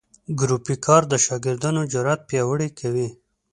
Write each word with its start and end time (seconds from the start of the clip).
ګروپي 0.39 0.75
کار 0.85 1.01
د 1.07 1.13
شاګردانو 1.25 1.81
جرات 1.91 2.21
پیاوړي 2.29 2.69
کوي. 2.79 3.07